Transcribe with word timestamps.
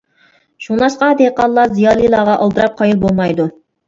شۇڭلاشقا 0.67 1.09
دېھقانلار 1.19 1.75
زىيالىيلارغا 1.75 2.39
ئالدىراپ 2.47 2.73
قايىل 2.81 2.99
بولمايدۇ. 3.05 3.47